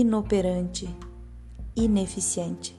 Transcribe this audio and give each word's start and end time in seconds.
inoperante, 0.00 0.88
ineficiente. 1.76 2.74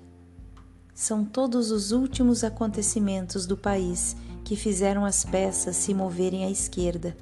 São 0.95 1.23
todos 1.23 1.69
os 1.69 1.91
últimos 1.91 2.43
acontecimentos 2.43 3.45
do 3.45 3.55
país 3.55 4.17
que 4.43 4.55
fizeram 4.55 5.05
as 5.05 5.23
peças 5.23 5.75
se 5.75 5.93
moverem 5.93 6.43
à 6.43 6.49
esquerda 6.49 7.15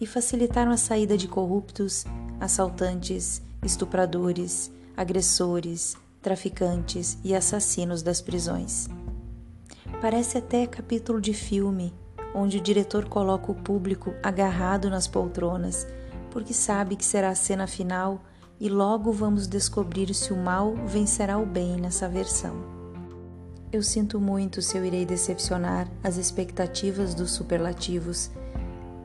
e 0.00 0.06
facilitaram 0.06 0.72
a 0.72 0.78
saída 0.78 1.14
de 1.14 1.28
corruptos, 1.28 2.06
assaltantes, 2.40 3.42
estupradores, 3.62 4.70
agressores, 4.96 5.94
traficantes 6.22 7.18
e 7.22 7.34
assassinos 7.34 8.02
das 8.02 8.22
prisões. 8.22 8.88
Parece 10.00 10.38
até 10.38 10.66
capítulo 10.66 11.20
de 11.20 11.34
filme, 11.34 11.92
onde 12.34 12.56
o 12.56 12.62
diretor 12.62 13.06
coloca 13.06 13.52
o 13.52 13.54
público 13.54 14.14
agarrado 14.22 14.88
nas 14.88 15.06
poltronas, 15.06 15.86
porque 16.30 16.54
sabe 16.54 16.96
que 16.96 17.04
será 17.04 17.28
a 17.28 17.34
cena 17.34 17.66
final 17.66 18.22
e 18.60 18.68
logo 18.68 19.12
vamos 19.12 19.46
descobrir 19.46 20.12
se 20.14 20.32
o 20.32 20.36
mal 20.36 20.74
vencerá 20.86 21.38
o 21.38 21.46
bem 21.46 21.76
nessa 21.76 22.08
versão. 22.08 22.56
Eu 23.70 23.82
sinto 23.82 24.18
muito 24.18 24.62
se 24.62 24.76
eu 24.76 24.84
irei 24.84 25.04
decepcionar 25.04 25.88
as 26.02 26.16
expectativas 26.16 27.14
dos 27.14 27.30
superlativos, 27.30 28.30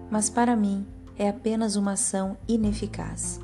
mas 0.09 0.29
para 0.29 0.55
mim 0.55 0.85
é 1.17 1.29
apenas 1.29 1.75
uma 1.75 1.93
ação 1.93 2.37
ineficaz. 2.47 3.39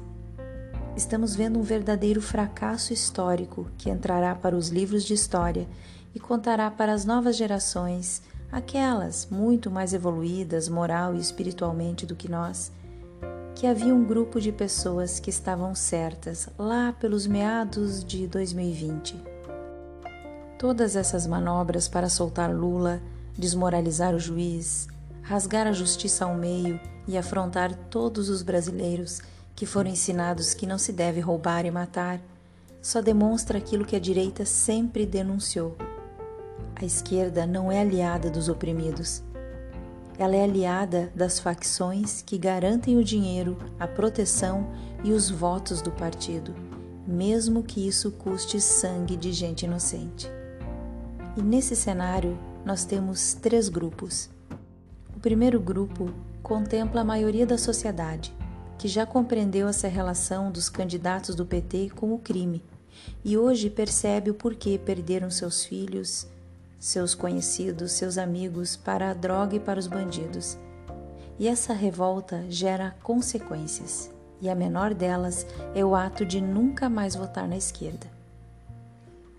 Estamos 0.96 1.36
vendo 1.36 1.60
um 1.60 1.64
verdadeiro 1.64 2.22
fracasso 2.22 2.94
histórico 2.94 3.68
que 3.78 3.90
entrará 3.90 4.34
para 4.34 4.56
os 4.56 4.70
livros 4.70 5.04
de 5.04 5.14
história 5.14 5.68
e 6.16 6.20
contará 6.20 6.72
para 6.72 6.94
as 6.94 7.06
novas 7.06 7.36
gerações, 7.36 8.22
aquelas 8.52 9.28
muito 9.30 9.70
mais 9.70 9.94
evoluídas 9.94 10.68
moral 10.68 11.14
e 11.16 11.20
espiritualmente 11.20 12.06
do 12.06 12.16
que 12.16 12.30
nós, 12.30 12.72
que 13.60 13.68
havia 13.68 13.94
um 13.94 14.06
grupo 14.06 14.40
de 14.40 14.54
pessoas 14.54 15.20
que 15.20 15.30
estavam 15.30 15.76
certas 15.76 16.48
lá 16.58 16.96
pelos 16.98 17.28
meados 17.28 18.02
de 18.06 18.26
2020 18.26 19.22
Todas 20.58 20.96
essas 20.96 21.28
manobras 21.28 21.86
para 21.86 22.08
soltar 22.08 22.56
Lula, 22.56 23.02
desmoralizar 23.38 24.16
o 24.16 24.20
juiz, 24.20 24.88
rasgar 25.22 25.68
a 25.68 25.74
justiça 25.74 26.24
ao 26.24 26.36
meio 26.36 26.80
e 27.06 27.18
afrontar 27.18 27.76
todos 27.90 28.30
os 28.30 28.42
brasileiros 28.42 29.22
que 29.54 29.66
foram 29.66 29.90
ensinados 29.90 30.54
que 30.54 30.66
não 30.66 30.78
se 30.78 30.94
deve 30.94 31.20
roubar 31.20 31.66
e 31.66 31.72
matar, 31.72 32.22
só 32.82 33.02
demonstra 33.02 33.58
aquilo 33.58 33.84
que 33.84 33.98
a 33.98 34.00
direita 34.00 34.46
sempre 34.46 35.06
denunciou. 35.06 35.76
A 36.78 36.86
esquerda 36.86 37.46
não 37.46 37.70
é 37.70 37.82
aliada 37.82 38.30
dos 38.30 38.48
oprimidos. 38.48 39.22
Ela 40.20 40.36
é 40.36 40.44
aliada 40.44 41.12
das 41.16 41.40
facções 41.40 42.22
que 42.22 42.38
garantem 42.38 42.98
o 42.98 43.04
dinheiro, 43.04 43.58
a 43.80 43.88
proteção 43.88 44.70
e 45.02 45.14
os 45.14 45.30
votos 45.30 45.82
do 45.82 45.92
partido, 45.92 46.54
mesmo 47.08 47.64
que 47.64 47.88
isso 47.88 48.12
custe 48.12 48.60
sangue 48.60 49.16
de 49.16 49.32
gente 49.32 49.64
inocente. 49.64 50.30
E 51.38 51.42
nesse 51.42 51.74
cenário, 51.74 52.38
nós 52.66 52.84
temos 52.84 53.34
três 53.34 53.70
grupos. 53.70 54.30
O 55.16 55.20
primeiro 55.22 55.58
grupo 55.58 56.12
contempla 56.44 57.00
a 57.00 57.06
maioria 57.06 57.48
da 57.48 57.58
sociedade, 57.58 58.36
que 58.78 58.90
já 58.90 59.06
compreendeu 59.06 59.70
essa 59.70 59.88
relação 59.88 60.52
dos 60.52 60.68
candidatos 60.68 61.34
do 61.34 61.46
PT 61.46 61.92
com 61.96 62.14
o 62.14 62.20
crime 62.20 62.62
e 63.24 63.38
hoje 63.38 63.70
percebe 63.70 64.32
o 64.32 64.34
porquê 64.34 64.78
perderam 64.78 65.30
seus 65.30 65.64
filhos, 65.64 66.28
seus 66.80 67.14
conhecidos, 67.14 67.92
seus 67.92 68.18
amigos 68.18 68.78
para 68.78 69.12
a 69.12 69.14
droga 69.14 69.58
e 69.58 69.60
para 69.60 69.80
os 69.80 69.86
bandidos. 69.86 70.58
E 71.38 71.48
essa 71.48 71.74
revolta 71.74 72.46
gera 72.50 72.96
consequências, 73.04 74.10
e 74.42 74.50
a 74.50 74.56
menor 74.56 74.94
delas 74.94 75.46
é 75.76 75.84
o 75.84 75.94
ato 75.94 76.26
de 76.26 76.40
nunca 76.40 76.90
mais 76.90 77.16
votar 77.16 77.48
na 77.48 77.58
esquerda. 77.58 78.08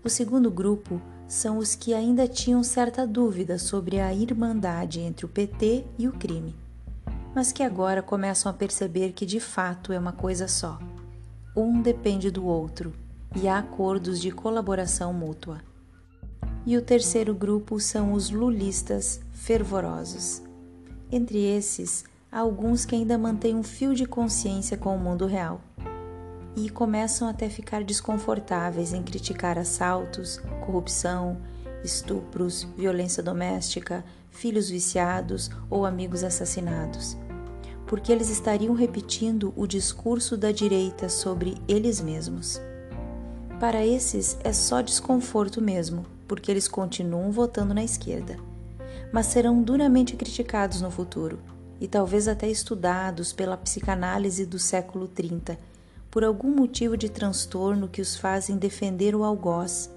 O 0.03 0.09
segundo 0.09 0.49
grupo 0.51 1.01
são 1.27 1.57
os 1.57 1.75
que 1.75 1.93
ainda 1.93 2.27
tinham 2.27 2.63
certa 2.63 3.07
dúvida 3.07 3.57
sobre 3.57 3.99
a 3.99 4.13
irmandade 4.13 4.99
entre 4.99 5.25
o 5.25 5.29
PT 5.29 5.85
e 5.97 6.07
o 6.07 6.13
crime, 6.13 6.55
mas 7.33 7.51
que 7.51 7.63
agora 7.63 8.01
começam 8.01 8.51
a 8.51 8.53
perceber 8.53 9.13
que 9.13 9.25
de 9.25 9.39
fato 9.39 9.93
é 9.93 9.99
uma 9.99 10.11
coisa 10.11 10.47
só. 10.47 10.77
Um 11.55 11.81
depende 11.81 12.29
do 12.29 12.45
outro 12.45 12.93
e 13.35 13.47
há 13.47 13.59
acordos 13.59 14.19
de 14.19 14.31
colaboração 14.31 15.13
mútua. 15.13 15.70
E 16.65 16.77
o 16.77 16.81
terceiro 16.81 17.33
grupo 17.33 17.79
são 17.79 18.13
os 18.13 18.29
lulistas 18.29 19.19
fervorosos. 19.33 20.41
Entre 21.11 21.39
esses, 21.39 22.03
há 22.31 22.39
alguns 22.39 22.85
que 22.85 22.95
ainda 22.95 23.17
mantêm 23.17 23.55
um 23.55 23.63
fio 23.63 23.95
de 23.95 24.05
consciência 24.05 24.77
com 24.77 24.95
o 24.95 24.99
mundo 24.99 25.25
real 25.25 25.59
e 26.55 26.69
começam 26.69 27.27
até 27.27 27.47
a 27.47 27.49
ficar 27.49 27.83
desconfortáveis 27.83 28.93
em 28.93 29.01
criticar 29.01 29.57
assaltos, 29.57 30.39
corrupção, 30.65 31.37
estupros, 31.83 32.67
violência 32.77 33.23
doméstica, 33.23 34.03
filhos 34.29 34.69
viciados 34.69 35.49
ou 35.69 35.85
amigos 35.85 36.23
assassinados, 36.23 37.17
porque 37.87 38.11
eles 38.11 38.29
estariam 38.29 38.73
repetindo 38.73 39.53
o 39.55 39.65
discurso 39.65 40.37
da 40.37 40.51
direita 40.51 41.09
sobre 41.09 41.57
eles 41.67 41.99
mesmos. 41.99 42.61
Para 43.59 43.85
esses 43.85 44.37
é 44.43 44.51
só 44.51 44.81
desconforto 44.81 45.61
mesmo, 45.61 46.05
porque 46.31 46.49
eles 46.49 46.65
continuam 46.65 47.29
votando 47.29 47.73
na 47.73 47.83
esquerda, 47.83 48.37
mas 49.11 49.25
serão 49.25 49.61
duramente 49.61 50.15
criticados 50.15 50.79
no 50.79 50.89
futuro 50.89 51.41
e 51.77 51.89
talvez 51.89 52.25
até 52.25 52.47
estudados 52.47 53.33
pela 53.33 53.57
psicanálise 53.57 54.45
do 54.45 54.57
século 54.57 55.09
30 55.09 55.59
por 56.09 56.23
algum 56.23 56.55
motivo 56.55 56.95
de 56.95 57.09
transtorno 57.09 57.89
que 57.89 57.99
os 57.99 58.15
fazem 58.15 58.55
defender 58.55 59.13
o 59.13 59.25
algoz, 59.25 59.89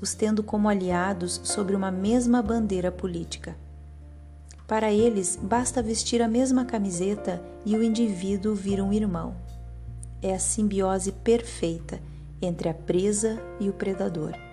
os 0.00 0.14
tendo 0.14 0.44
como 0.44 0.68
aliados 0.68 1.40
sobre 1.42 1.74
uma 1.74 1.90
mesma 1.90 2.40
bandeira 2.40 2.92
política. 2.92 3.56
Para 4.64 4.92
eles, 4.92 5.36
basta 5.42 5.82
vestir 5.82 6.22
a 6.22 6.28
mesma 6.28 6.64
camiseta 6.64 7.42
e 7.66 7.76
o 7.76 7.82
indivíduo 7.82 8.54
vira 8.54 8.84
um 8.84 8.92
irmão. 8.92 9.34
É 10.22 10.32
a 10.32 10.38
simbiose 10.38 11.10
perfeita 11.10 12.00
entre 12.40 12.68
a 12.68 12.74
presa 12.74 13.42
e 13.58 13.68
o 13.68 13.72
predador. 13.72 14.46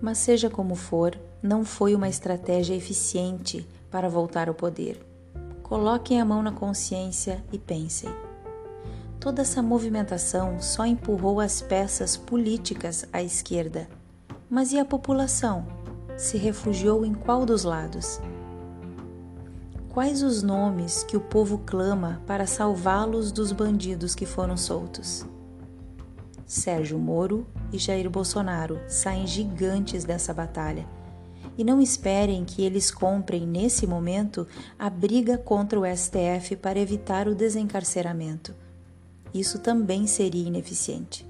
Mas, 0.00 0.18
seja 0.18 0.50
como 0.50 0.74
for, 0.74 1.18
não 1.42 1.64
foi 1.64 1.94
uma 1.94 2.08
estratégia 2.08 2.74
eficiente 2.74 3.66
para 3.90 4.08
voltar 4.08 4.48
ao 4.48 4.54
poder. 4.54 5.00
Coloquem 5.62 6.20
a 6.20 6.24
mão 6.24 6.42
na 6.42 6.52
consciência 6.52 7.44
e 7.52 7.58
pensem. 7.58 8.10
Toda 9.18 9.42
essa 9.42 9.62
movimentação 9.62 10.60
só 10.60 10.86
empurrou 10.86 11.40
as 11.40 11.60
peças 11.60 12.16
políticas 12.16 13.06
à 13.12 13.22
esquerda. 13.22 13.88
Mas 14.48 14.72
e 14.72 14.78
a 14.78 14.84
população? 14.84 15.66
Se 16.16 16.36
refugiou 16.36 17.04
em 17.04 17.12
qual 17.12 17.44
dos 17.44 17.64
lados? 17.64 18.20
Quais 19.88 20.22
os 20.22 20.42
nomes 20.42 21.02
que 21.02 21.16
o 21.16 21.20
povo 21.20 21.58
clama 21.66 22.22
para 22.26 22.46
salvá-los 22.46 23.32
dos 23.32 23.50
bandidos 23.50 24.14
que 24.14 24.26
foram 24.26 24.56
soltos? 24.56 25.26
Sérgio 26.46 26.98
Moro 26.98 27.46
e 27.72 27.78
Jair 27.78 28.08
Bolsonaro 28.08 28.80
saem 28.88 29.26
gigantes 29.26 30.04
dessa 30.04 30.32
batalha. 30.32 30.86
E 31.58 31.64
não 31.64 31.80
esperem 31.80 32.44
que 32.44 32.62
eles 32.62 32.90
comprem, 32.90 33.46
nesse 33.46 33.86
momento, 33.86 34.46
a 34.78 34.90
briga 34.90 35.38
contra 35.38 35.80
o 35.80 35.84
STF 35.86 36.56
para 36.56 36.78
evitar 36.78 37.28
o 37.28 37.34
desencarceramento 37.34 38.54
isso 39.38 39.58
também 39.58 40.06
seria 40.06 40.46
ineficiente. 40.46 41.26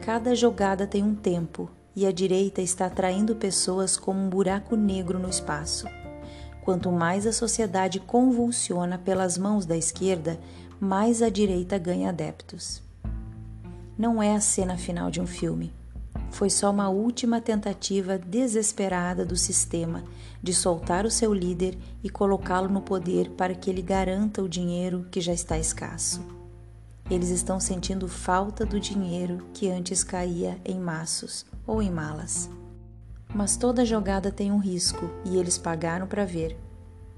Cada 0.00 0.34
jogada 0.34 0.86
tem 0.86 1.02
um 1.02 1.14
tempo 1.14 1.70
e 1.94 2.06
a 2.06 2.12
direita 2.12 2.62
está 2.62 2.86
atraindo 2.86 3.36
pessoas 3.36 3.96
como 3.96 4.18
um 4.18 4.30
buraco 4.30 4.76
negro 4.76 5.18
no 5.18 5.28
espaço. 5.28 5.86
Quanto 6.64 6.90
mais 6.90 7.26
a 7.26 7.32
sociedade 7.32 8.00
convulsiona 8.00 8.96
pelas 8.96 9.36
mãos 9.36 9.66
da 9.66 9.76
esquerda, 9.76 10.38
mais 10.78 11.20
a 11.20 11.28
direita 11.28 11.76
ganha 11.76 12.08
adeptos. 12.08 12.82
Não 14.00 14.22
é 14.22 14.34
a 14.34 14.40
cena 14.40 14.78
final 14.78 15.10
de 15.10 15.20
um 15.20 15.26
filme. 15.26 15.74
Foi 16.30 16.48
só 16.48 16.70
uma 16.70 16.88
última 16.88 17.38
tentativa 17.38 18.16
desesperada 18.16 19.26
do 19.26 19.36
sistema 19.36 20.02
de 20.42 20.54
soltar 20.54 21.04
o 21.04 21.10
seu 21.10 21.34
líder 21.34 21.76
e 22.02 22.08
colocá-lo 22.08 22.70
no 22.70 22.80
poder 22.80 23.28
para 23.32 23.54
que 23.54 23.68
ele 23.68 23.82
garanta 23.82 24.42
o 24.42 24.48
dinheiro 24.48 25.06
que 25.10 25.20
já 25.20 25.34
está 25.34 25.58
escasso. 25.58 26.24
Eles 27.10 27.28
estão 27.28 27.60
sentindo 27.60 28.08
falta 28.08 28.64
do 28.64 28.80
dinheiro 28.80 29.46
que 29.52 29.68
antes 29.68 30.02
caía 30.02 30.56
em 30.64 30.80
maços 30.80 31.44
ou 31.66 31.82
em 31.82 31.90
malas. 31.90 32.48
Mas 33.34 33.54
toda 33.54 33.84
jogada 33.84 34.32
tem 34.32 34.50
um 34.50 34.56
risco 34.56 35.10
e 35.26 35.36
eles 35.36 35.58
pagaram 35.58 36.06
para 36.06 36.24
ver. 36.24 36.56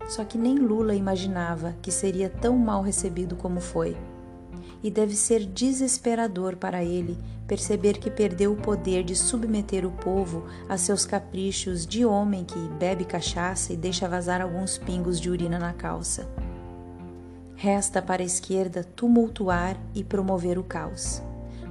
Só 0.09 0.25
que 0.25 0.37
nem 0.37 0.59
Lula 0.59 0.97
imaginava 0.97 1.77
que 1.81 1.93
seria 1.93 2.29
tão 2.29 2.59
mal 2.59 2.83
recebido 2.83 3.37
como 3.37 3.61
foi. 3.61 3.97
E 4.83 4.91
deve 4.91 5.15
ser 5.15 5.45
desesperador 5.45 6.57
para 6.57 6.83
ele 6.83 7.17
perceber 7.47 7.99
que 7.99 8.11
perdeu 8.11 8.53
o 8.53 8.57
poder 8.57 9.05
de 9.05 9.15
submeter 9.15 9.87
o 9.87 9.91
povo 9.91 10.47
a 10.69 10.77
seus 10.77 11.05
caprichos 11.05 11.87
de 11.87 12.05
homem 12.05 12.45
que 12.45 12.59
bebe 12.79 13.05
cachaça 13.05 13.73
e 13.73 13.77
deixa 13.77 14.09
vazar 14.09 14.41
alguns 14.41 14.79
pingos 14.79 15.21
de 15.21 15.31
urina 15.31 15.59
na 15.59 15.73
calça. 15.73 16.29
Resta 17.55 18.03
para 18.03 18.23
a 18.23 18.27
esquerda 18.27 18.83
tumultuar 18.83 19.77
e 19.95 20.03
promover 20.03 20.59
o 20.59 20.65
caos. 20.65 21.23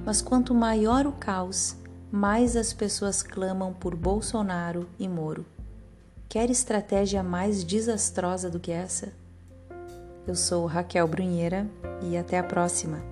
Mas 0.06 0.22
quanto 0.22 0.54
maior 0.54 1.06
o 1.06 1.12
caos, 1.12 1.76
mais 2.10 2.56
as 2.56 2.72
pessoas 2.72 3.22
clamam 3.22 3.72
por 3.72 3.94
Bolsonaro 3.94 4.88
e 4.98 5.08
Moro. 5.08 5.44
Quer 6.28 6.48
estratégia 6.48 7.22
mais 7.22 7.62
desastrosa 7.62 8.48
do 8.48 8.58
que 8.58 8.70
essa? 8.70 9.12
Eu 10.26 10.36
sou 10.36 10.66
Raquel 10.66 11.06
Brunheira 11.08 11.68
e 12.00 12.16
até 12.16 12.38
a 12.38 12.44
próxima. 12.44 13.11